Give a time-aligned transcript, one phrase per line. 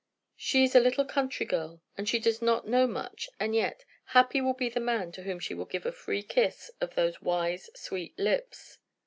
[0.35, 4.41] She is a little country girl, and she does not know much; and yet happy
[4.41, 7.69] will be the man to whom she will give a free kiss of those wise,
[7.79, 8.79] sweet lips!